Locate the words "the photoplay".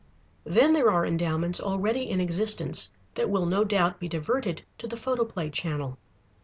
4.87-5.51